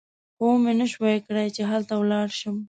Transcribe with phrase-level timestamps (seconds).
[0.35, 2.55] خو ومې نه شوای کړای چې هلته ولاړ شم.